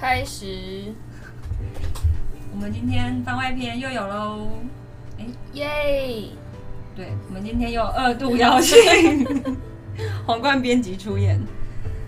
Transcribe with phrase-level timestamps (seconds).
[0.00, 0.94] 开始。
[2.52, 4.48] 我们今天番外篇又有喽！
[5.18, 6.30] 哎，耶！
[6.94, 9.56] 对，我们今天又二度邀请
[10.24, 11.40] 皇冠编辑出演，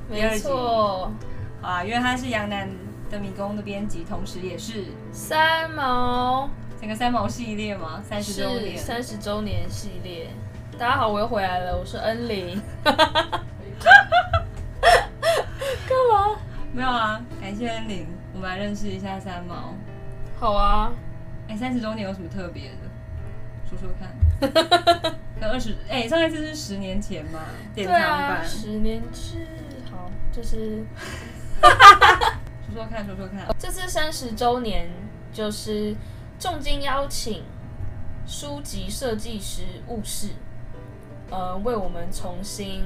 [0.09, 1.13] 没错。
[1.61, 2.69] 啊，因为他是杨楠
[3.11, 6.49] 的迷宫的编辑，同时也是三毛
[6.81, 10.29] 整个三毛系列嘛，三十周年，三十周年系列。
[10.79, 12.61] 大家好，我又回来了，我是恩玲。
[16.91, 18.05] 啊，感谢恩玲，
[18.35, 19.77] 我们来认识一下三毛。
[20.41, 20.93] 好啊，
[21.47, 22.77] 哎，三十周年有什么特别的？
[23.69, 24.11] 说说看。
[25.41, 27.43] 跟二十，哎，上一次是十年前嘛，
[27.77, 28.41] 典藏版。
[28.41, 29.47] 啊、十年前，
[29.89, 30.85] 好，就是。
[31.63, 33.47] 说说看，说说看。
[33.57, 34.89] 这次三十周年，
[35.33, 35.95] 就是
[36.41, 37.45] 重金邀请
[38.27, 40.31] 书籍设计师务室，
[41.31, 42.83] 呃，为我们重新。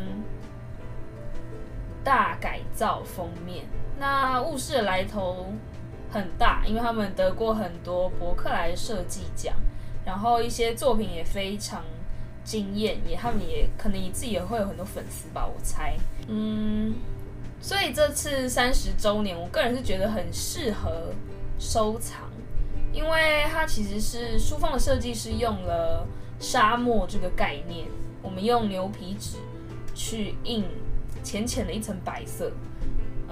[2.04, 3.64] 大改造封面，
[3.98, 5.46] 那雾室的来头
[6.10, 9.54] 很大，因为他们得过很多博客来设计奖，
[10.04, 11.82] 然后一些作品也非常
[12.44, 15.96] 惊艳，也他们也可能你自己也会有很多粉丝吧，我猜。
[16.28, 16.94] 嗯，
[17.60, 21.12] 所以这次三十周年，我个人是觉得很适合
[21.58, 22.30] 收藏，
[22.92, 26.06] 因为它其实是书封的设计师用了
[26.38, 27.86] 沙漠这个概念，
[28.22, 29.36] 我们用牛皮纸
[29.94, 30.64] 去印。
[31.22, 32.52] 浅浅的一层白色，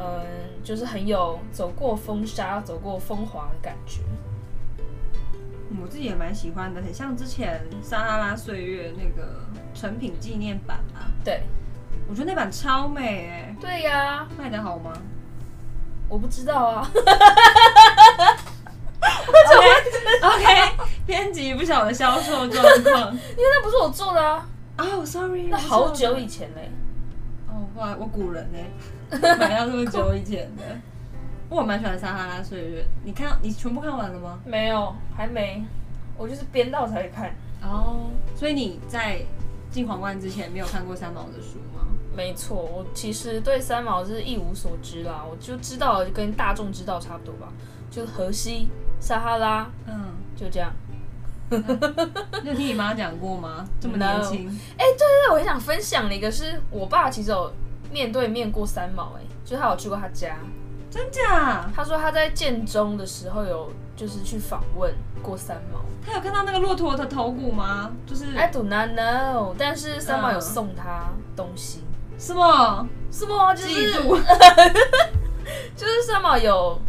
[0.03, 4.01] 嗯，就是很有走过风沙、走过风华的感觉。
[5.81, 9.41] 我自己也蛮喜欢的，很像之前《撒哈拉岁月》那个
[9.75, 11.09] 成品纪念版啊。
[11.25, 11.43] 对，
[12.09, 13.57] 我觉得那版超美哎。
[13.61, 14.93] 对呀、啊，卖的好吗？
[16.09, 16.91] 我不知道啊。
[20.23, 20.73] OK，
[21.07, 24.47] 编辑不晓得销售状况， 因为那不是我做的啊。
[24.79, 26.71] 哦、oh，Sorry，那好久以前嘞。
[27.49, 28.71] 哦哇，我古人嘞、欸，
[29.21, 30.63] 买到这么久以前的，
[31.49, 32.83] 我蛮喜欢《撒哈拉岁月》。
[33.05, 34.39] 你看，你全部看完了吗？
[34.45, 35.63] 没有，还没。
[36.17, 37.35] 我就是编到才会看。
[37.63, 39.21] 哦，所以你在
[39.71, 41.85] 进皇冠之前没有看过三毛的书吗？
[42.15, 47.49] 没错，我其实对三毛是一无所知啦，我就知道跟大众知道差不多吧，
[47.91, 48.69] 就是荷西、
[49.01, 50.73] 撒哈拉，嗯，就这样。
[51.51, 53.69] 你有听你妈讲过吗？
[53.81, 54.49] 这么年轻？
[54.77, 54.85] 哎、no.
[54.85, 57.53] 欸，对对对，我也想分享的一个是我爸其实有。
[57.93, 60.39] 面对面过三毛，哎，就他有去过他家，
[60.91, 61.71] 真假？
[61.75, 64.93] 他说他在建中的时候有就是去访问
[65.23, 67.93] 过三毛，他有看到那个骆驼的头骨吗？
[68.07, 71.85] 就是 I do not know，但是三毛有送他东西，
[72.19, 72.89] 是吗？
[73.11, 73.55] 是吗？
[73.55, 73.93] 就是
[75.77, 76.81] 就是三毛有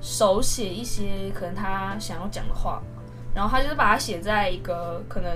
[0.00, 2.82] 手写一些可能他想要讲的话，
[3.34, 5.30] 然后他就是把它写在一个可能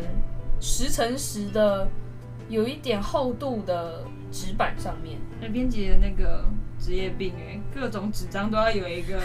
[0.61, 1.87] 十乘十的
[2.53, 4.05] 有一点厚度的。
[4.35, 6.43] 纸板上面，那编辑的那个
[6.81, 9.21] 职业病哎，各种纸张都要有一个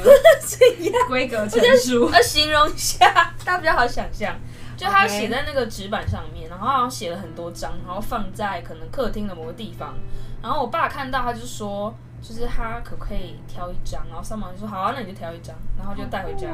[1.08, 2.08] 规格成熟。
[2.12, 4.36] 呃，形容一下，大家比较好想象。
[4.76, 9.94] 就他写在那个纸板上面，然后好像写了很多张，然后放在可能客厅的某个地方。
[10.44, 14.06] 然后我爸看到，他就说，就是他可不可以挑一张？
[14.10, 16.50] 然后三毛就说好啊，那你就挑一张，然后就带回家，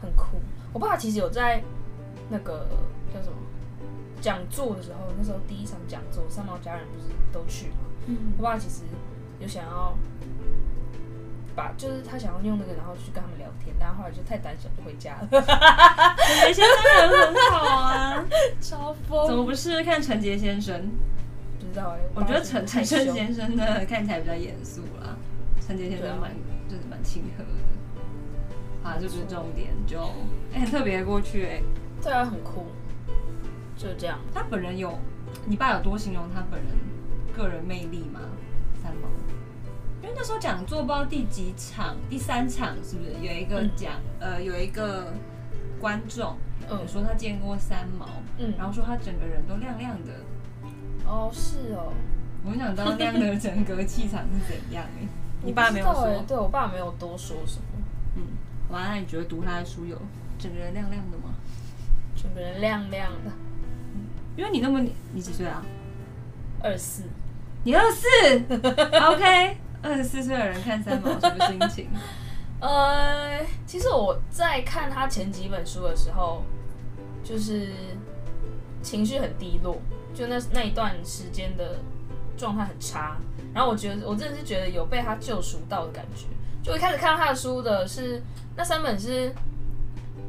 [0.00, 0.40] 很酷。
[0.72, 1.60] 我爸其实有在
[2.28, 2.68] 那个
[3.12, 3.36] 叫什么？
[4.24, 7.76] 讲座的时候，那时候第一场讲座，三毛家人不是都去嘛？
[8.06, 8.84] 嗯，我爸其实
[9.38, 9.94] 有想要
[11.54, 15.28] 把，就是他想要用那个，然后去跟他们聊天，但后来就太胆小，就回家了。
[15.28, 18.24] 陈杰先生人很好啊，
[18.62, 19.26] 超疯！
[19.26, 20.90] 怎么不是看陈杰先生？
[21.60, 25.18] 不知道哎、欸，我觉得陈陈陈先生的看起来比较严肃啦，
[25.60, 26.36] 陈杰先生蛮、啊、
[26.66, 28.88] 就是蛮亲和的。
[28.88, 30.00] 啊，就是重点，就
[30.54, 31.62] 哎、欸、很特别过去哎、欸，
[32.02, 32.68] 对啊，很酷。
[33.76, 34.98] 就这样，他本人有，
[35.46, 36.70] 你爸有多形容他本人
[37.36, 38.20] 个人魅力吗？
[38.82, 39.08] 三毛，
[40.02, 45.12] 因为那时候讲座不知道第几场，第三场是不是有一个讲、嗯，呃，有一个
[45.80, 46.36] 观众，
[46.68, 48.06] 嗯，说他见过三毛，
[48.38, 50.12] 嗯，然后说他整个人都亮亮的，
[51.06, 51.92] 哦，是哦，
[52.44, 55.08] 我很想知道亮的整个气场是怎样哎，
[55.42, 57.84] 你爸没有说，对我爸没有多说什么，
[58.16, 58.22] 嗯，
[58.70, 60.00] 完了，那你觉得读他的书有
[60.38, 61.34] 整个人亮亮的吗？
[62.14, 63.32] 整个人亮亮的。
[64.36, 64.80] 因为你那么
[65.12, 65.62] 你几岁啊？
[66.62, 67.02] 二四，
[67.62, 68.06] 你二四，
[68.50, 71.88] OK，二十四岁的人看三毛什么心情？
[72.60, 76.42] 呃，其实我在看他前几本书的时候，
[77.22, 77.68] 就是
[78.82, 79.76] 情绪很低落，
[80.14, 81.78] 就那那一段时间的
[82.36, 83.18] 状态很差。
[83.52, 86.26] 然后我觉得我真的是觉得有被他救赎到的感觉。
[86.62, 88.22] 就一开始看到他的书的是
[88.56, 89.30] 那三本是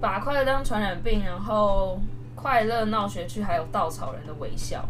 [0.02, 1.98] 把快乐当传染病，然后。
[2.45, 4.88] 快乐闹学区，还有稻草人的微笑，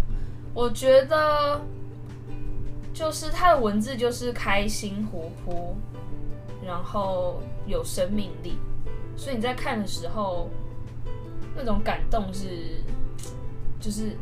[0.54, 1.62] 我觉得
[2.94, 5.74] 就是他的文字就是开心活泼，
[6.62, 8.57] 然后有生命力，
[9.16, 10.50] 所以你在看的时候，
[11.56, 12.84] 那种感动是，
[13.80, 14.18] 就是，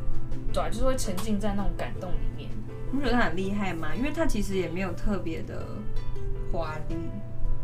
[0.53, 2.51] 对啊，就是会沉浸在那种感动里面。
[2.91, 3.95] 你觉得他很厉害吗？
[3.95, 5.65] 因为他其实也没有特别的
[6.51, 6.95] 华丽，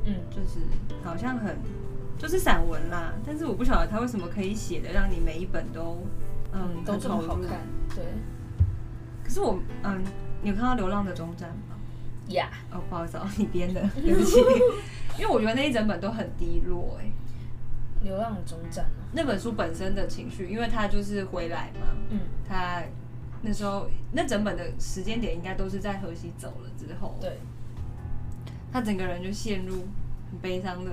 [0.05, 0.65] 嗯，就是
[1.03, 1.59] 好像很
[2.19, 5.97] 就是散文啦，但是我不晓得他为什么可以写的让你每一本都
[6.51, 7.61] 嗯，嗯都这么好看，
[7.95, 8.03] 对。
[9.23, 10.03] 可是我嗯，
[10.43, 11.75] 你有看到《流浪的终站》吗？
[12.27, 14.37] 呀哦，不好意思，哦，你编的，对不起。
[15.17, 17.09] 因为我觉得那一整本都很低落，哎。
[18.01, 22.81] 流浪的终站，那本书本身的情绪，因为他就是回来嘛，嗯，他
[23.41, 27.39] 那时候那整本的时间点应该都是在河西走了之后，对，
[28.71, 29.85] 他整个人就陷入
[30.31, 30.91] 很悲伤的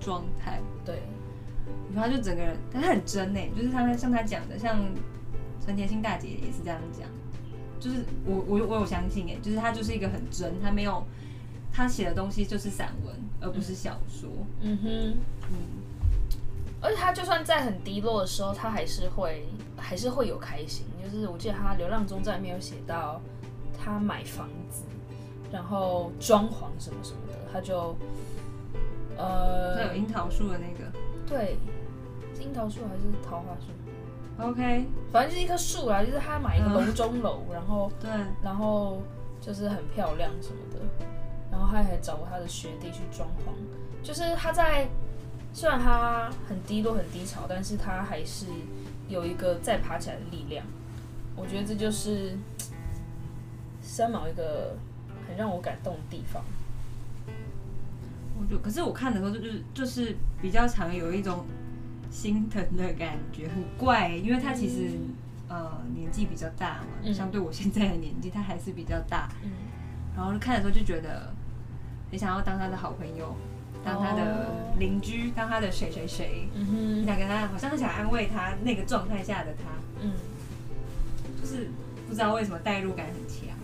[0.00, 1.02] 状态，对，
[1.94, 4.78] 然后他就整个人，但他很真呢，就是他像他讲的，像
[5.64, 7.08] 陈甜心大姐也是这样讲，
[7.80, 11.02] 就是我我我有相信哎，就是他就是一个很真，他没有
[11.72, 14.28] 他写的东西就是散文，而不是小说，
[14.60, 14.78] 嗯。
[14.82, 14.88] 哼，
[15.50, 15.56] 嗯。
[16.82, 19.46] 而且他就算在很低落的时候，他还是会
[19.76, 20.84] 还是会有开心。
[21.02, 23.20] 就是我记得他《流浪中站》没有写到
[23.76, 24.82] 他买房子，
[25.50, 27.96] 然后装潢什么什么的，他就
[29.16, 30.90] 呃，有樱桃树的那个，
[31.26, 31.56] 对，
[32.34, 33.72] 是樱桃树还是桃花树
[34.42, 36.02] ？OK，反正就是一棵树啦。
[36.02, 38.10] 就是他买一个楼中楼，然后对，
[38.42, 39.02] 然后
[39.40, 40.80] 就是很漂亮什么的，
[41.50, 43.52] 然后他还找过他的学弟去装潢，
[44.02, 44.86] 就是他在。
[45.52, 48.44] 虽然他很低落、很低潮，但是他还是
[49.08, 50.66] 有一个再爬起来的力量。
[51.34, 52.36] 我觉得这就是
[53.80, 54.76] 三毛一个
[55.26, 56.44] 很让我感动的地方。
[58.38, 61.44] 我就可是我看的时候就是就是比较常有一种
[62.10, 65.14] 心疼的感觉，很怪，因为他其实、嗯、
[65.48, 69.28] 呃年纪比较大嘛，嗯、相对我现在的年纪，他还是比较大。
[69.42, 69.50] 嗯、
[70.16, 71.32] 然后看的时候就觉得
[72.10, 73.34] 很想要当他的好朋友。
[73.84, 74.48] 当他的
[74.80, 79.70] 邻居，当他的谁谁谁，嗯哼，你想跟他，好像很想安慰他那个状态下的他，
[80.02, 80.10] 嗯，
[81.40, 81.68] 就是
[82.08, 83.55] 不知道为什么代入感很强。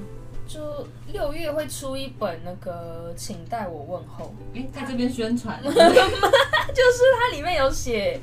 [0.47, 5.79] 就六月会出一本那个，请代我问候，哎、欸，在这边宣传， 就是
[7.19, 8.21] 它里面有写，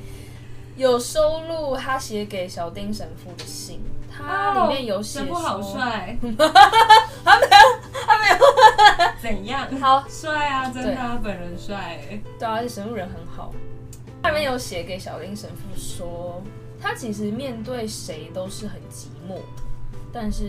[0.76, 3.80] 有收录他写给小丁神父的信，
[4.10, 6.16] 它里面有写，神父好帅，
[7.24, 7.80] 他没有。
[8.06, 8.36] 他没有
[9.22, 9.68] 怎样？
[9.78, 12.00] 好帅啊，真的，他本人帅。
[12.38, 13.52] 对啊，而且神父人很好。
[14.22, 16.42] 他里面有写给小丁神父说，
[16.80, 19.38] 他其实面对谁都是很寂寞，
[20.12, 20.44] 但是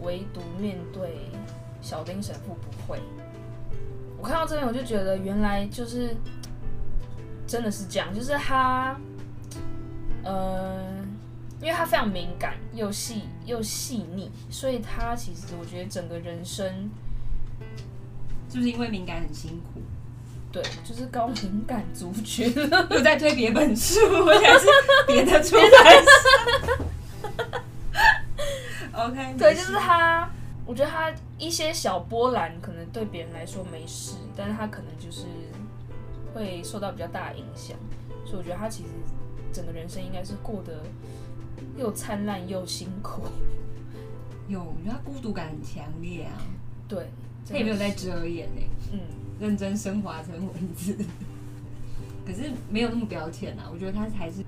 [0.00, 1.30] 唯独面对
[1.80, 3.00] 小丁神父不会。
[4.18, 6.16] 我看到这边，我就觉得原来就是
[7.46, 8.96] 真的是这样，就是他，
[10.22, 10.80] 呃，
[11.60, 16.90] 因为他非常敏感，又细又细腻，所以他其实我觉得整个人生。
[18.48, 19.80] 是不是因为敏感很辛苦？
[20.52, 22.52] 对，就是高敏感族群。
[22.90, 24.66] 又在推别本书，我想是
[25.08, 25.70] 别的出版
[26.04, 26.84] 社。
[28.94, 30.28] OK，对，就是他。
[30.64, 35.26] 我觉得他一些小波澜可能对别人来说没事，但是他可能就是
[36.32, 37.76] 会受到比较大的影响。
[38.24, 38.88] 所以我觉得他其实
[39.52, 40.84] 整个人生应该是过得
[41.76, 43.22] 又灿烂又辛苦。
[44.46, 46.38] 有，我觉得他孤独感很强烈啊。
[46.86, 47.08] 对。
[47.50, 49.00] 他也没有在遮掩呢，嗯，
[49.40, 50.96] 认真升华成文字，
[52.24, 53.68] 可是没有那么表浅啊。
[53.72, 54.44] 我觉得他还是，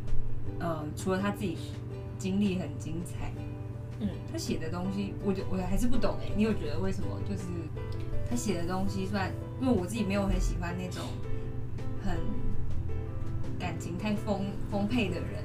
[0.60, 1.58] 呃，除了他自己
[2.20, 3.32] 经历很精彩，
[4.00, 6.30] 嗯，他写的东西，我就我还是不懂哎。
[6.36, 7.08] 你有觉得为什么？
[7.28, 7.44] 就是
[8.28, 11.02] 他写的东西，算因为我自己没有很喜欢那种
[12.04, 12.18] 很
[13.58, 15.44] 感情太丰丰沛的人，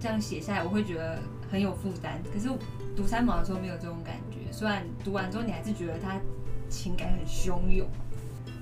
[0.00, 2.20] 这样写下来我会觉得很有负担。
[2.32, 2.48] 可是
[2.96, 6.20] 读三毛的时候没有这种感觉，虽然读完之后你还是觉得他。
[6.68, 7.86] 情感很汹涌，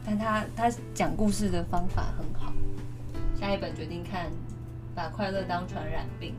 [0.05, 2.53] 但他他讲故事的方法很好。
[3.35, 4.31] 下一本决定看，
[4.95, 6.35] 把快乐当传染病。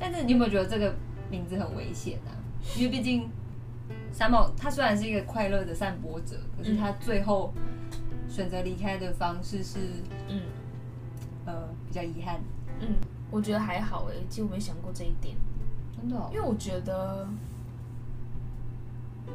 [0.00, 0.92] 但是你有没有觉得这个
[1.34, 2.30] 名字很危险啊？
[2.76, 3.28] 因为毕竟
[4.12, 7.52] 三毛他虽然是一个快乐的散播者，可是他最后
[8.28, 9.78] 选择离开的方式是，
[10.28, 10.42] 嗯，
[11.44, 12.40] 呃，比较遗憾。
[12.80, 12.88] 嗯，
[13.30, 15.36] 我觉得还好哎，其实我没想过这一点，
[15.96, 17.28] 真的哦，因为我觉得。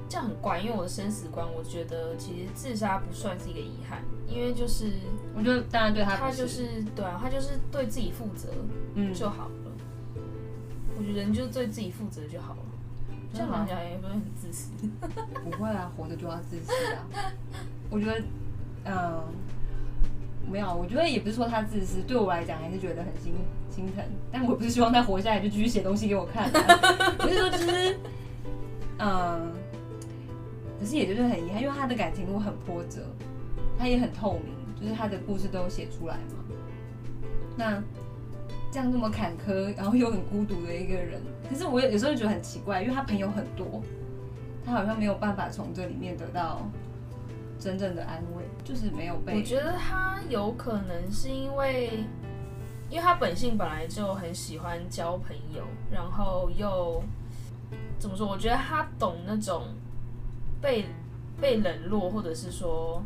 [0.07, 4.91] 这样很怪，因为我的生死观，我觉得其实自杀不算是一个遗憾，因为就是
[5.35, 8.49] 我觉得当然对他，他就是对啊，他就是对自己负责，
[8.93, 9.68] 嗯，就好了。
[11.13, 12.59] 人就是对自己负责就好了。
[13.33, 14.71] 这样讲也不会很自私。
[15.43, 17.05] 不会啊，活着就要自私啊。
[17.89, 18.19] 我觉得，
[18.85, 19.23] 嗯、呃，
[20.49, 23.33] 没有，我觉得也不是说他自私，对我来讲还是觉得很心
[23.69, 24.03] 心疼。
[24.31, 26.79] 但我不是希望他活下来就继续写东西给我看，啊，
[27.19, 27.93] 我是说就是，
[28.97, 29.51] 嗯、呃。
[30.79, 33.05] 可是也就是很遗憾，因为他的感情路很波折，
[33.77, 36.45] 他也很透明，就是他的故事都有写出来嘛。
[37.57, 37.83] 那
[38.71, 43.81] 这样这么坎坷，然后又很孤独的一个人，可是我有时候觉得很奇怪，因为他朋友很多，
[44.63, 46.61] 他好像没有办法从这里面得到
[47.59, 49.35] 真正的安慰，就是没有被。
[49.35, 52.05] 我觉得他有可能是因为，
[52.89, 57.01] 因为他本性本来就很喜欢交朋友，然后又
[57.97, 58.27] 怎么说？
[58.27, 59.63] 我觉得他懂那种
[60.61, 60.85] 被
[61.41, 63.01] 被冷落，或者是说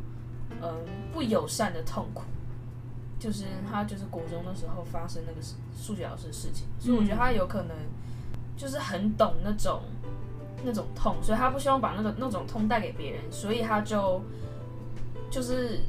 [0.61, 0.69] 嗯
[1.13, 2.23] 不友善的痛苦。
[3.23, 5.39] 就是他，就是国中的时候发生那个
[5.81, 7.77] 数学老师的事情，所以我觉得他有可能
[8.57, 9.81] 就是很懂那种
[10.65, 14.21] 那种痛，所以他不希望把那个那种痛带给别人，所以他就
[15.31, 15.79] 就是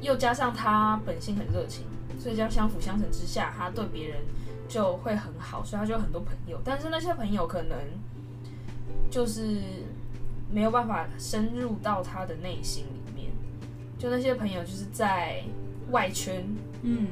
[0.00, 1.86] 又加上他本性很热情，
[2.20, 4.18] 所以这样相辅相成之下，他对别人
[4.68, 6.56] 就会很好，所以他就有很多朋友。
[6.64, 7.76] 但是那些朋友可能
[9.10, 9.60] 就是
[10.48, 13.32] 没有办法深入到他的内心里面，
[13.98, 15.42] 就那些朋友就是在。
[15.90, 16.44] 外圈，
[16.82, 17.06] 嗯，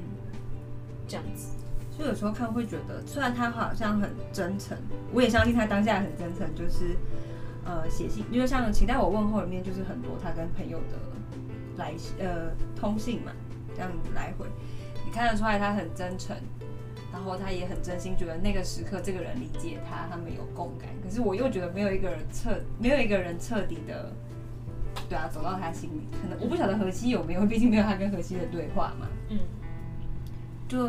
[1.06, 1.49] 这样子，
[1.90, 4.76] 所以有时候看会觉得，虽然他好像很真诚，
[5.12, 6.97] 我也相信他当下很真诚，就是
[7.64, 10.99] 呃写信，因为像请代我问候里面，就是很多他跟朋友的
[11.76, 13.32] 来呃通信嘛，
[13.75, 14.47] 这样子来回，
[15.04, 16.37] 你看得出来他很真诚，
[17.12, 24.12] 然后他也很真心觉得那个时刻这个人理解他，他们有共感，可是我又觉得没有一个人彻没有一个人彻底的。
[25.09, 29.07] 对啊，走到他心里，可能我不晓得荷西有没有，毕竟没有他跟荷西的对话嘛。
[29.31, 29.38] 嗯，
[30.69, 30.87] 就，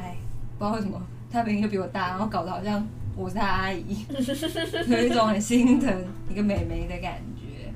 [0.00, 0.16] 哎，
[0.58, 1.00] 不知道为什么
[1.30, 4.06] 他明明就比我大，然后搞得好像我是他阿姨，
[4.88, 7.72] 有一种很心疼一个妹妹的感觉。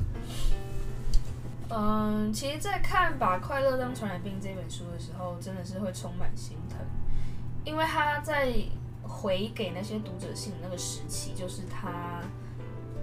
[1.69, 6.79] 嗯，其实，在看《把快乐当传染病》这本书的时候，真的是会充满心疼，
[7.65, 8.53] 因为他在
[9.03, 12.23] 回给那些读者信的那个时期，就是他。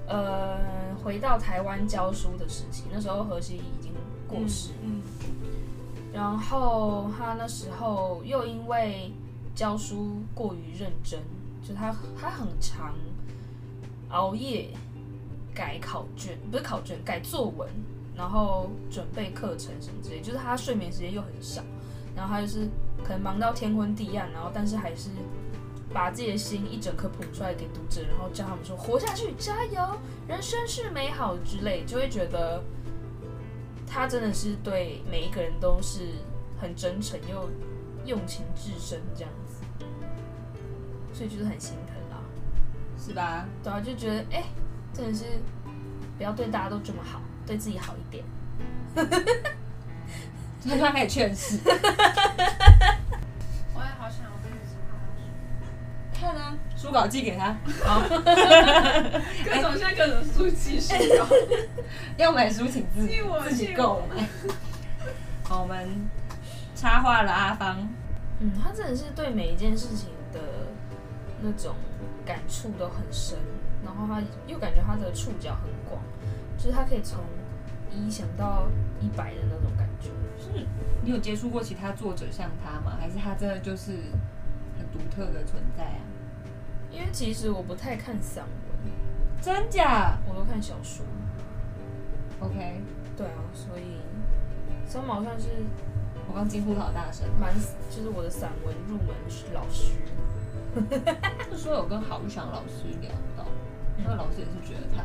[0.08, 3.92] 呃，回到台湾教书的时期，那时候何西已经
[4.28, 5.52] 过世，嗯，嗯，
[6.14, 9.12] 然后他那时候又因为
[9.54, 11.20] 教书过于认真，
[11.62, 12.96] 就他他很常
[14.10, 14.70] 熬夜
[15.54, 17.68] 改考卷，不是考卷，改作文，
[18.16, 21.62] 然后准备课程什么之类，就是他睡眠时间又很少，
[22.16, 22.70] 然后他就是
[23.04, 25.10] 可能忙到天昏地暗，然后但是还是。
[25.94, 32.64] 把自己的心一整颗捧出来给读者，然后叫他们说活下去，加油，人生是美好之类，就会觉得
[33.88, 36.02] 他真的是对每一个人都是
[36.60, 37.50] 很真诚又
[38.06, 39.86] 用情至深这样子，
[41.14, 42.22] 所以就是很心疼啦，
[43.00, 43.48] 是吧？
[43.64, 44.46] 对啊，就觉得哎、欸，
[44.94, 45.24] 真的是
[46.18, 48.26] 不要对大家都这么好，对自己好一点，
[50.78, 51.60] 他开始劝世。
[56.48, 57.58] 啊，书稿寄给他。
[57.84, 61.28] 好， 各种现在各种书寄书稿，
[62.16, 64.26] 要买书请自己自己购买。
[65.44, 65.86] 好，我们
[66.74, 67.86] 插话了阿芳。
[68.40, 70.40] 嗯，他真的是对每一件事情的
[71.42, 71.76] 那种
[72.26, 73.38] 感触都很深，
[73.84, 76.02] 然后他又感觉他的触角很广，
[76.58, 77.20] 就是他可以从
[77.92, 78.68] 一想到
[79.02, 80.10] 一百的那种感觉。
[80.40, 80.66] 是，
[81.02, 82.96] 你有接触过其他作者像他吗？
[82.98, 83.92] 还是他真的就是
[84.78, 84.88] 很？
[84.94, 86.00] 独特的存在啊，
[86.98, 88.92] 因为其实我不太看散文，
[89.40, 90.18] 真假？
[90.28, 91.06] 我都看小说。
[92.40, 92.82] OK，
[93.16, 94.02] 对啊，所以
[94.88, 95.48] 三毛算是
[96.28, 97.54] 我刚惊呼的好大声，蛮
[97.92, 99.08] 就是我的散文入门
[99.54, 99.94] 老师。
[101.52, 103.46] 那时候有跟郝玉祥老师聊到，
[103.98, 105.04] 那个老师也是觉得他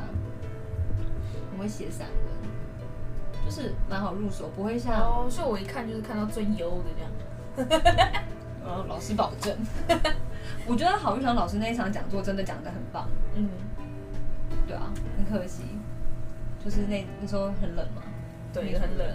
[1.51, 7.83] 很会写散文，就是蛮好入手，不会像哦，所以我一看就是看到最优的这样。
[8.65, 9.55] 呃， 老师保证。
[10.67, 13.09] 我觉得郝玉祥老师那一场讲座真的讲的很棒。
[13.35, 13.49] 嗯，
[14.67, 15.63] 对啊，很可惜，
[16.65, 18.03] 就是那那时候很冷嘛。
[18.53, 19.07] 对，很冷。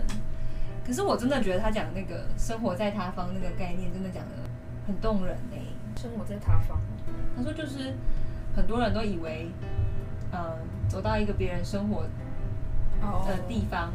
[0.86, 4.32] 可是我真的觉得他讲那个生活在他方那个概念，真的讲的
[4.86, 5.58] 很动人呢。
[5.96, 6.78] 生活在他方，
[7.36, 7.94] 他说就是
[8.56, 9.50] 很多人都以为，
[10.32, 13.92] 嗯，走到一个别人生活的地方，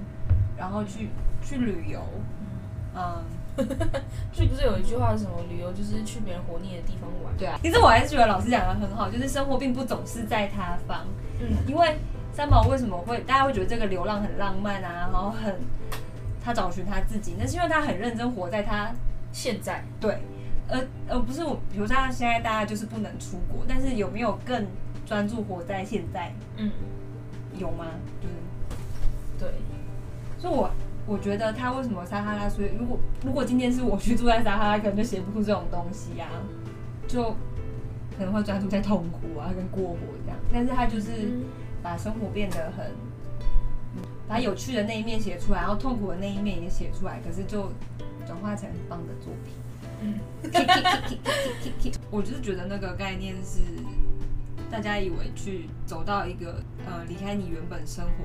[0.56, 1.10] 然后去
[1.42, 2.00] 去旅游，
[2.94, 3.22] 嗯。
[4.32, 5.36] 就不是有一句话是什么？
[5.50, 7.36] 旅游就是去别人活腻的地方玩。
[7.36, 11.06] 对啊，其实我还是觉得老师讲的很好，就是生活并不总是在他方。
[11.38, 11.98] 嗯，因为
[12.32, 15.60] 三毛为什么会大家会觉得这个流浪很浪漫啊，然后很
[16.42, 18.90] 他找寻他自己，那是因为他很认真活在他
[19.32, 19.84] 现在。
[20.00, 20.18] 对，
[20.68, 24.66] 而而不是我，比如说他现在大家就是不能出国，但是有没有更
[25.04, 26.32] 专注活在现在？
[26.56, 26.70] 嗯，
[27.58, 27.86] 有吗？
[28.22, 28.34] 就是
[29.38, 29.50] 对，
[30.38, 30.70] 所以我。
[31.06, 32.48] 我觉得他为什么撒哈拉？
[32.48, 36.38] 所以如果如果今天是我去住在撒哈拉，可能就写不出这种东西呀、啊，
[37.08, 37.30] 就
[38.16, 40.38] 可能会专注在痛苦啊，跟过活这样。
[40.52, 41.10] 但是他就是
[41.82, 42.86] 把生活变得很，
[44.28, 47.72] 把有趣的那一面写出来，然后痛苦的那一面也写出来，可是就
[48.26, 49.52] 转化成很棒的作品。
[50.04, 50.18] 嗯，
[52.10, 53.60] 我就是觉得那个概念是，
[54.70, 58.24] 大家以为去走到一个呃离开你原本生活，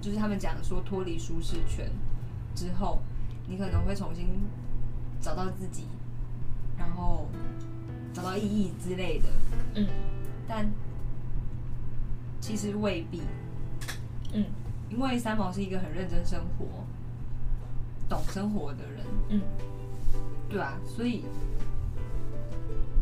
[0.00, 1.90] 就是他们讲说脱离舒适圈
[2.54, 3.00] 之后，
[3.48, 4.26] 你可能会重新
[5.20, 5.84] 找到自己，
[6.78, 7.26] 然后
[8.12, 9.28] 找到意义之类的。
[9.74, 9.86] 嗯，
[10.46, 10.70] 但
[12.40, 13.22] 其实未必。
[14.32, 14.44] 嗯，
[14.90, 16.66] 因为三毛是一个很认真生活、
[18.08, 19.04] 懂生活的人。
[19.30, 19.40] 嗯。
[20.48, 21.24] 对啊，所以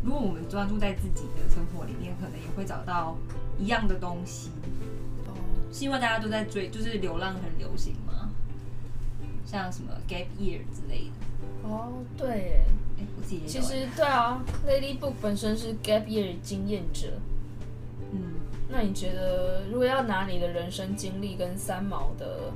[0.03, 3.15] 如果我们专注在自己的生活里面，可能也会找到
[3.59, 4.49] 一样的东西。
[5.75, 8.29] 哦，是因为大家都在追，就是流浪很流行吗，
[9.45, 11.67] 像什么 gap year 之类的。
[11.67, 12.63] 哦，对，
[12.97, 17.19] 哎，我自己其实对啊，Lady Book 本身是 gap year 经验者。
[18.11, 18.35] 嗯，
[18.69, 22.53] 那你觉得，如果要拿你的人生经历跟三毛的？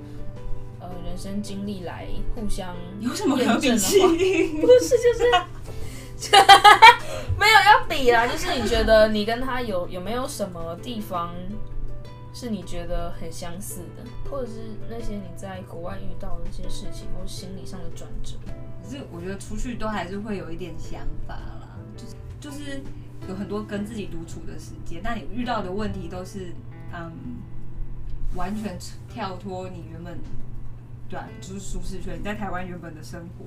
[0.81, 3.99] 呃，人生经历来互相有什么可比性？
[4.61, 6.31] 不是，就是
[7.37, 8.25] 没有要比啦。
[8.25, 11.35] 就是你觉得你跟他有有没有什么地方
[12.33, 18.35] 是你觉得很相似的，或者是那些你在国外遇到的一些事情，或心理上的转折？
[18.83, 22.81] 可是我觉得出去都还是会有一点想法啦，就是就是
[23.27, 26.53] 有很多跟自己独处的时间，但你遇到的问题都是
[26.93, 27.11] 嗯，
[28.35, 30.17] 完全跳脱你原本。
[31.09, 32.19] 对，就是舒适圈。
[32.19, 33.45] 你在台湾原本的生活，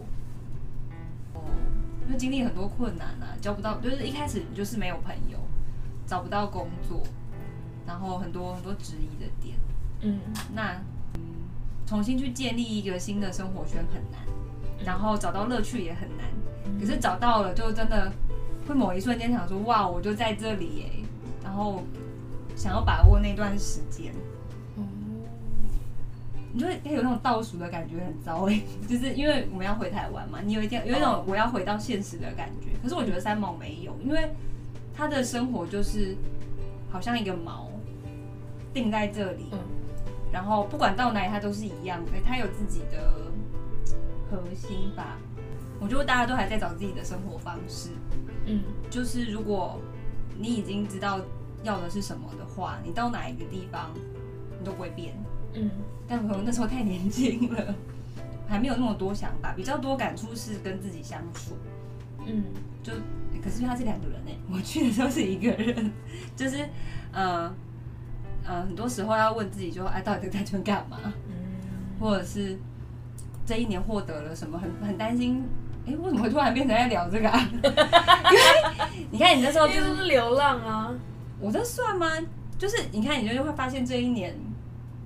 [1.39, 1.45] 哦，
[2.05, 5.39] 因为经历很多困难啊，交不到，就是一开始你就是没有朋友，
[6.05, 7.01] 找不到工作，
[7.93, 9.55] 然后很多很多质疑的点，
[10.01, 10.19] 嗯，
[10.55, 10.81] 那
[11.15, 11.21] 嗯，
[11.87, 14.19] 重新去建立一个新的生活圈很难，
[14.83, 16.27] 然后找到乐趣也很难，
[16.81, 18.11] 可是找到了，就真的
[18.67, 20.91] 会某一瞬间想说，哇，我就在这里耶，
[21.45, 21.83] 然后
[22.57, 24.15] 想要把握那段时间。
[26.55, 32.69] 你就会有那种倒数的感觉，很糟哎， 就是因为我们要回台湾嘛，你有一点有一种我要回到现实的感觉。
[32.83, 34.31] 可是我觉得三毛没有，因为
[34.95, 36.17] 他的生活就是
[36.91, 37.69] 好像一个锚
[38.73, 39.47] 定在这里，
[40.33, 43.31] 然后不管到哪里它都是一样的，他有自己的
[44.31, 45.19] 核心吧。
[45.81, 47.91] 我觉得大家都还在找自己的生活方式，
[48.47, 49.81] 嗯，就是如果
[50.39, 51.21] 你已经知道
[51.65, 53.91] 要的是什么的话，你到哪一个地方
[54.59, 55.15] 你都不会变。
[55.55, 55.71] 嗯，
[56.07, 57.75] 但可能那时候太年轻了，
[58.49, 61.57] 还没有那么多想法，比较多感触是跟自己相处。
[62.25, 62.45] 嗯，
[62.83, 62.93] 就
[63.43, 65.93] 可是他是两个人哎，我去的时候是一个人，
[66.37, 66.65] 就是
[67.13, 67.53] 呃
[68.45, 70.99] 呃，很多时候要问自己就，就哎，到底在这边干嘛？
[71.29, 71.33] 嗯，
[72.01, 72.59] 或者是
[73.47, 75.43] 这一年获得了什么，很很担心，
[75.87, 77.49] 哎，为什么会突然变成在聊这个啊？
[77.53, 78.41] 因为
[79.11, 80.95] 你看你那时候就是流浪啊，
[81.41, 82.07] 我这算吗？
[82.59, 84.35] 就是你看你就会发现这一年。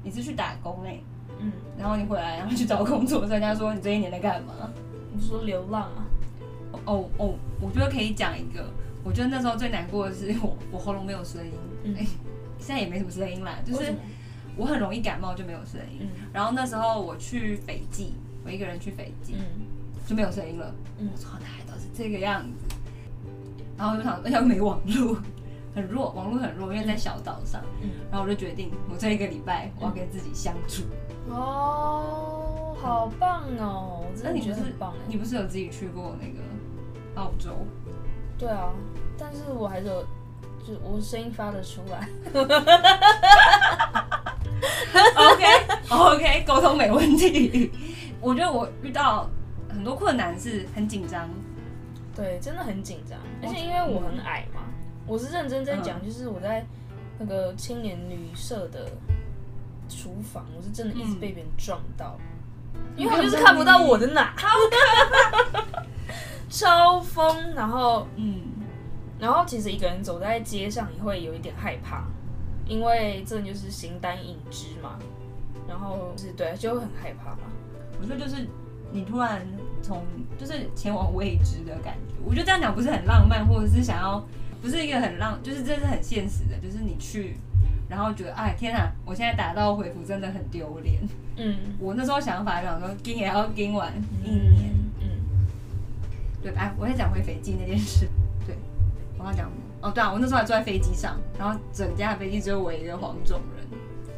[0.04, 1.04] 你是去打工哎、欸，
[1.40, 4.52] 嗯，然后你回来，然后去找工作，人家说你这一年在干嘛？
[5.12, 6.06] 你说流浪啊？
[6.84, 8.64] 哦哦，我觉得可以讲一个，
[9.02, 11.52] 我觉得那时候最难过的是我我喉咙没有声音，
[11.86, 12.06] 哎、嗯欸，
[12.66, 13.94] 现在也没什么声音啦，就是
[14.56, 19.44] 我很容易感冒就没有声音，嗯、然后那时候我去斐济，我一个人去斐济，嗯，
[20.04, 22.74] 就没有声音了，嗯，我说哪里都是这个样子，
[23.78, 25.16] 然后我就想，而且又没网络。
[25.76, 27.62] 很弱，网络很弱，因为在小岛上。
[27.82, 30.84] 嗯，然后我就决定，我这一个礼拜我要跟自己相处。
[31.28, 34.06] 哦，好棒哦！
[34.24, 34.94] 那你觉得很棒？
[35.06, 36.40] 你不是有自己去过那个
[37.20, 37.50] 澳洲？
[38.38, 38.72] 对啊，
[39.18, 40.02] 但是我还是有，
[40.66, 42.08] 就我声音发得出来。
[45.14, 45.44] OK
[45.88, 47.70] OK，沟通没问题。
[48.20, 49.30] 我觉得我遇到
[49.68, 51.28] 很多困难是很紧张。
[52.14, 54.62] 对，真的很紧张，而且因为我很矮嘛。
[55.06, 56.66] 我是认真在讲，就是我在
[57.18, 58.90] 那个青年旅社的
[59.88, 62.18] 厨房，我是真的一直被别人撞到，
[62.74, 64.32] 嗯、因为他就是看不到我的奶，
[66.50, 68.40] 超疯，然后嗯，
[69.18, 72.04] 然后其实一个人走在街上也会有一点害怕，
[72.66, 74.98] 因为这就是形单影只嘛，
[75.68, 77.48] 然后是对，就会很害怕嘛。
[78.00, 78.46] 我说就是
[78.92, 79.46] 你突然
[79.82, 80.02] 从
[80.38, 84.24] 就是前往未知的感觉，我觉得这样讲不是很浪漫，或者是想要。
[84.62, 87.36] 不是一个很浪，就是这是很现实的，就是你去，
[87.88, 90.98] 然后觉得哎天啊，我现在打道回府真的很丢脸。
[91.36, 93.92] 嗯，我那时候想法就想说，跟也要跟完
[94.24, 94.72] 一年。
[95.00, 95.08] 嗯，
[96.42, 98.08] 对，哎，我在讲回斐济那件事。
[99.32, 99.50] 讲
[99.82, 103.66] 哦，对啊，我那时候还坐在飞机上，然后整架飞机只有我一个黄种人。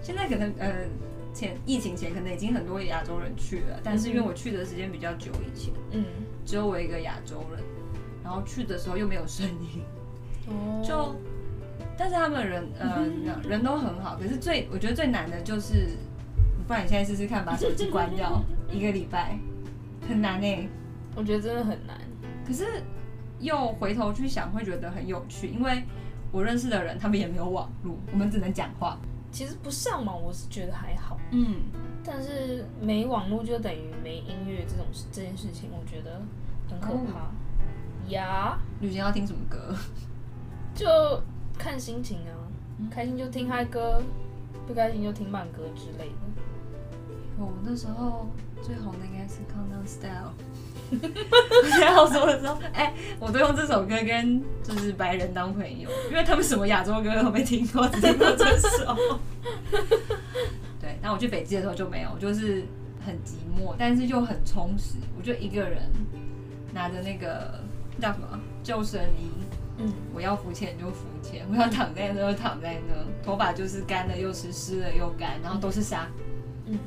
[0.03, 0.73] 现在可能呃
[1.35, 6.05] 前疫情前可能已经很多亚洲人去了，但是因为我去的时间比较久以前，嗯，
[6.45, 7.63] 只有我一个亚洲人，
[8.25, 9.83] 然后去的时候又没有声音。
[10.47, 11.15] 哦就，
[11.99, 13.07] 但是他们人，呃，
[13.47, 14.17] 人都很好。
[14.17, 15.91] 可是最，我觉得最难的就是，
[16.67, 18.43] 不然你现在试试看，把手机关掉
[18.73, 19.39] 一个礼拜，
[20.09, 20.69] 很难呢、欸。
[21.15, 21.99] 我觉得真的很难。
[22.47, 22.65] 可是
[23.41, 25.85] 又回头去想，会觉得很有趣，因为
[26.33, 28.99] 我认识的人，他们也没有网络，我们只能讲话。
[29.31, 31.19] 其实不上网，我是觉得还好。
[31.33, 31.57] 嗯，
[32.03, 36.21] 但是没网络就等于没音乐这种这件事情，我觉得
[36.71, 37.31] 很可怕。
[38.11, 39.75] 呀、嗯，旅行要听什么歌？
[40.75, 40.87] 就
[41.59, 42.33] 看心情啊，
[42.91, 44.03] 开心就听嗨歌，
[44.67, 46.43] 不开心就听慢歌之类的。
[47.39, 48.27] 我那时候
[48.63, 50.33] 最红的应该是《Gangnam Style》。
[50.91, 58.97] 我现在好说的时候，哎、欸，我都用这首歌跟就是白人当朋友，因为他们什么亚洲歌都没听过，只听过这首。
[60.81, 62.65] 对，但我去北极的时候就没有，就是
[63.05, 64.95] 很寂寞，但是又很充实。
[65.17, 65.91] 我就一个人
[66.73, 67.61] 拿着那个
[68.01, 69.31] 叫什么救生衣，
[69.79, 76.09] 嗯，我要浮潜就浮潜，我要躺在那就躺在那，头发就是干了又湿，湿了又干，然后都是沙，
[76.67, 76.79] 嗯，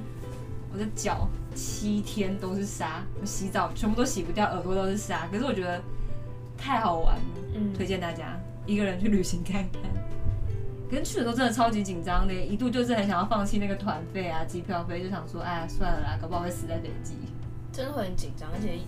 [0.74, 1.28] 我的脚。
[1.54, 5.28] 七天都是沙，我洗澡全部都洗不掉，耳朵都是沙。
[5.28, 5.82] 可是我觉得
[6.58, 7.22] 太好玩了，
[7.54, 9.82] 嗯，推荐大家一个人去旅行看看。
[10.90, 17.16] 可是去的时候真的超级紧张的，一度就是很想要放弃那个团费啊、机票费，就想说，哎呀，算了啦，搞不好会死在飞机。
[17.74, 18.80] 真的会很紧张，而且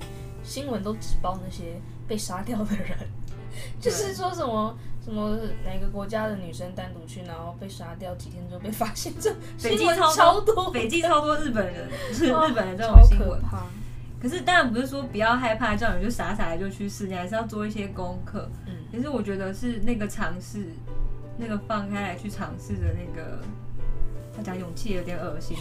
[0.41, 2.97] 新闻都只报那些被杀掉的人，
[3.81, 4.73] 就是说什么。
[5.03, 9.11] 什么哪个国家的女生单独去，然后被杀掉，几天之后被发现？
[9.19, 13.37] 这北京超，超多，北京超多日本人，是日本人这种新闻。
[14.21, 18.49] 可是当然不是说不要害怕，叫你就傻傻的就去试，你还是要做一些功课。
[18.65, 20.67] 嗯，可是我觉得是那个尝试，
[21.37, 23.39] 那个放开来去尝试的那个，
[24.33, 25.57] 他讲勇气有点恶心。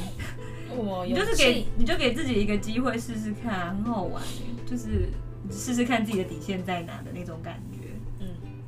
[0.70, 4.22] 我你就是给你就给自己一个机会试试看，很好玩，
[4.64, 5.08] 就是
[5.50, 7.71] 试试看自己的底线在哪的那种感觉。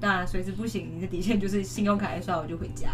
[0.05, 2.91] 当然，随时不行，你的底线就是信用卡一刷我就回家，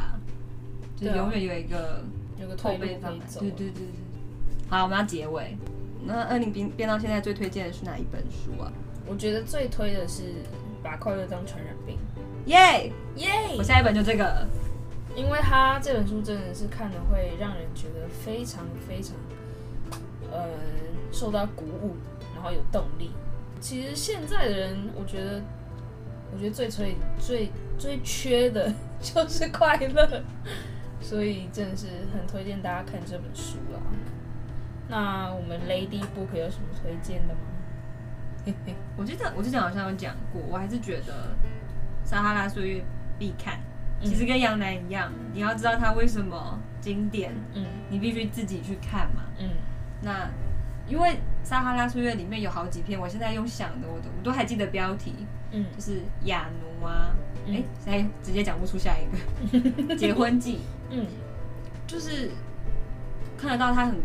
[0.97, 2.05] 就永远有一个
[2.41, 3.41] 有个退路可以走。
[3.41, 3.85] 对对对对。
[4.69, 5.57] 好，我们要结尾。
[6.05, 8.71] 那二零编编到现在最推荐的是哪一本书啊？
[9.09, 10.23] 我觉得最推的是
[10.85, 11.97] 《把快乐当传染病》。
[12.47, 13.29] 耶耶！
[13.59, 14.47] 我下一本就这个，
[15.17, 19.17] 因为他这本书真的是看的会让人觉得非常非常，
[20.31, 20.47] 呃，
[21.11, 21.97] 受到鼓舞，
[22.37, 23.11] 然后有动力。
[23.61, 25.43] 其实现在的人，我觉得。
[26.33, 30.23] 我觉得最最最最缺的 就是快乐，
[31.01, 33.81] 所以真的是很推荐大家看这本书啦。
[34.89, 37.41] 那我们 Lady Book 有什么推荐的吗？
[38.45, 41.13] 嘿嘿，我记得我之前好像有讲过，我还是觉得
[42.09, 42.81] 《撒哈拉岁月》
[43.19, 43.61] 必看。
[44.03, 49.51] 其实跟杨澜一样，你要知道它为什么经典，嗯，你必须自己去看嘛，嗯。
[50.01, 50.31] 那
[50.89, 51.11] 因为
[51.43, 55.15] 《撒哈拉岁月》里面有好几篇，我现在用想的，我都我都还记得标题。
[55.53, 57.15] 嗯，就是亚奴啊，
[57.47, 60.61] 哎、嗯，现在直接讲不出下一个 结婚记。
[60.91, 61.07] 嗯，
[61.87, 62.31] 就是
[63.39, 63.99] 看得到他很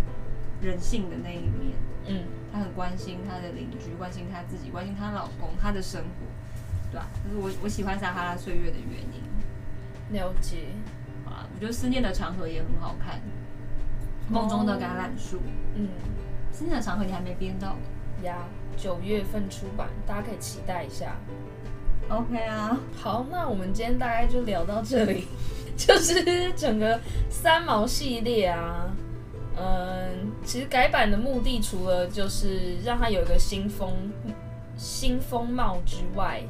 [0.61, 1.75] 人性的那一面。
[2.07, 7.07] 嗯，他很关心他的邻居，关心他自己，关心她老公，他的生活，对吧？
[7.23, 10.15] 就是我我喜欢撒哈拉岁月的原因。
[10.15, 10.67] 了解。
[11.25, 13.19] 啊，我觉得思念的长河也很好看。
[14.29, 15.41] 梦中的橄榄树。
[15.75, 15.89] 嗯，
[16.51, 17.75] 思念的长河你还没编到
[18.25, 18.37] 呀？
[18.77, 21.15] 九月份出版，大家可以期待一下。
[22.09, 25.25] OK 啊，好，那我们今天大概就聊到这里，
[25.77, 28.93] 就是整个三毛系列啊，
[29.57, 33.89] 嗯，其实改版的目的除了就是让它有一个新风
[34.77, 36.43] 新风貌之外，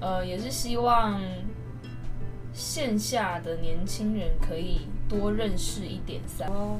[0.00, 1.20] 呃，也是希望
[2.52, 6.78] 线下的年轻人可以多认识一点三毛。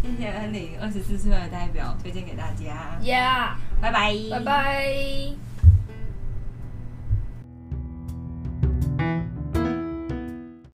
[0.00, 2.98] 谢谢恩玲，二十四岁的代表推荐给大家。
[3.02, 5.47] Yeah，拜拜，拜拜。